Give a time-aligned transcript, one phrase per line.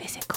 [0.00, 0.29] Les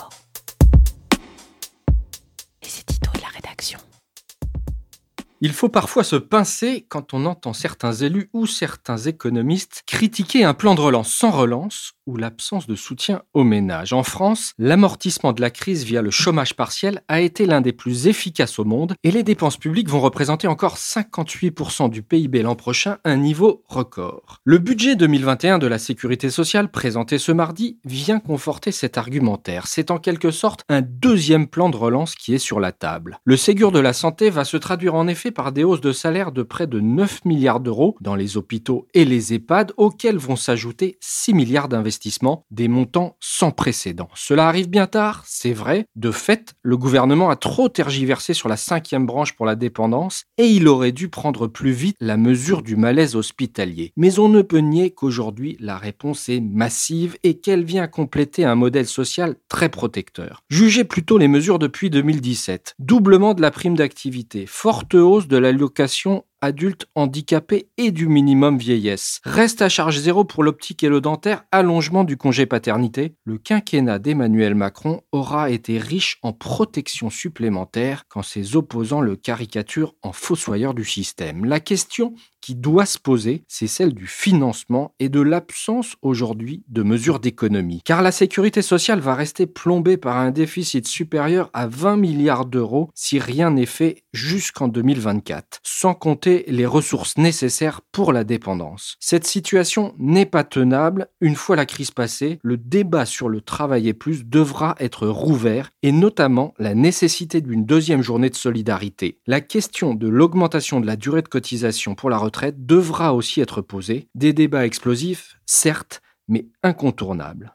[5.46, 10.54] Il faut parfois se pincer quand on entend certains élus ou certains économistes critiquer un
[10.54, 13.92] plan de relance sans relance ou l'absence de soutien aux ménages.
[13.92, 18.07] En France, l'amortissement de la crise via le chômage partiel a été l'un des plus
[18.07, 22.99] efficaces au monde et les dépenses publiques vont représenter encore 58% du PIB l'an prochain,
[23.03, 24.38] un niveau record.
[24.45, 29.67] Le budget 2021 de la sécurité sociale présenté ce mardi vient conforter cet argumentaire.
[29.67, 33.20] C'est en quelque sorte un deuxième plan de relance qui est sur la table.
[33.25, 36.31] Le Ségur de la santé va se traduire en effet par des hausses de salaire
[36.31, 40.97] de près de 9 milliards d'euros dans les hôpitaux et les EHPAD, auxquels vont s'ajouter
[41.01, 44.09] 6 milliards d'investissements, des montants sans précédent.
[44.15, 45.85] Cela arrive bien tard, c'est vrai.
[45.95, 50.47] De fait, le gouvernement a trop tergiversé sur la cinquième branche pour la dépendance et
[50.47, 53.91] il aurait dû prendre plus vite la mesure du malaise hospitalier.
[53.97, 58.55] Mais on ne peut nier qu'aujourd'hui, la réponse est massive et qu'elle vient compléter un
[58.55, 60.43] modèle social très protecteur.
[60.49, 62.75] Jugez plutôt les mesures depuis 2017.
[62.79, 69.22] Doublement de la prime d'activité, forte hausse de l'allocation adulte handicapé et du minimum vieillesse.
[69.24, 73.16] Reste à charge zéro pour l'optique et le dentaire, allongement du congé paternité.
[73.24, 79.96] Le quinquennat d'Emmanuel Macron aura été riche en protection supplémentaire quand ses opposants le caricaturent
[80.02, 81.46] en fossoyeur du système.
[81.46, 86.84] La question qui doit se poser, c'est celle du financement et de l'absence aujourd'hui de
[86.84, 87.82] mesures d'économie.
[87.86, 92.90] Car la sécurité sociale va rester plombée par un déficit supérieur à 20 milliards d'euros
[92.96, 98.98] si rien n'est fait jusqu'en 2024, sans compter les ressources nécessaires pour la dépendance.
[99.00, 101.08] Cette situation n'est pas tenable.
[101.22, 105.92] Une fois la crise passée, le débat sur le travailler plus devra être rouvert et
[105.92, 109.20] notamment la nécessité d'une deuxième journée de solidarité.
[109.28, 113.62] La question de l'augmentation de la durée de cotisation pour la retraite devra aussi être
[113.62, 114.08] posée.
[114.16, 117.52] Des débats explosifs, certes, mais incontournables.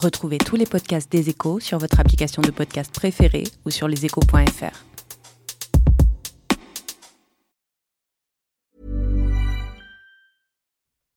[0.00, 4.95] Retrouvez tous les podcasts des échos sur votre application de podcast préférée ou sur leséchos.fr.